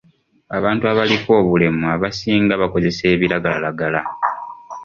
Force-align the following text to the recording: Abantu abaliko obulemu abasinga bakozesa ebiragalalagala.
Abantu 0.57 0.83
abaliko 0.91 1.29
obulemu 1.41 1.83
abasinga 1.95 2.53
bakozesa 2.61 3.03
ebiragalalagala. 3.13 4.01